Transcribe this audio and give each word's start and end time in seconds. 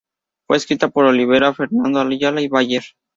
Fue 0.47 0.57
escrita 0.57 0.87
por 0.89 1.05
Olivera, 1.05 1.53
Fernando 1.53 1.99
Ayala 1.99 2.41
y 2.41 2.47
Bayer. 2.47 2.81